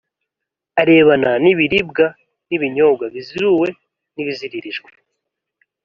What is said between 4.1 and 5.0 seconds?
n’ibiziririjwe